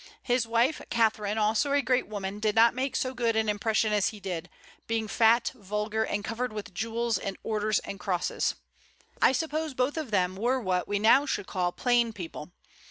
[0.23, 4.07] His wife Catherine, also a great woman, did not make so good an impression as
[4.07, 4.49] he did,
[4.87, 8.55] being fat, vulgar, and covered with jewels and orders and crosses.
[9.21, 12.51] I suppose both of them were what we now should call "plain people."